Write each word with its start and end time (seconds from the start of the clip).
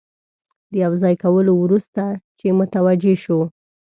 د 0.71 0.73
یو 0.83 0.93
ځای 1.01 1.15
کولو 1.23 1.51
وروسته 1.57 2.03
چې 2.37 2.47
متوجه 2.59 3.13
شو. 3.23 3.39